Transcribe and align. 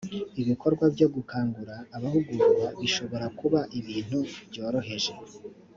ibikorwa 0.41 0.85
byo 0.95 1.07
gukangura 1.15 1.75
abahugurwa 1.95 2.65
bishobora 2.79 3.25
kuba 3.39 3.59
ibintu 3.79 4.19
byoroheje 4.49 5.13